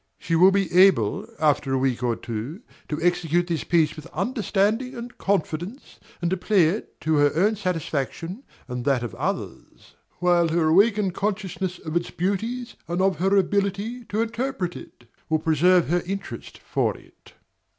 [0.17, 0.25] DOMINIE.
[0.27, 4.95] She will be able, after a week or two, to execute this piece with understanding
[4.95, 10.47] and confidence, and to play it to her own satisfaction and that of others; while
[10.47, 15.87] her awakened consciousness of its beauties and of her ability to interpret it will preserve
[15.89, 17.33] her interest for it.